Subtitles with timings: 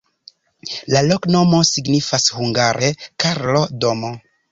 [0.95, 2.89] La loknomo signifas hungare:
[3.25, 4.11] Karlo-domo.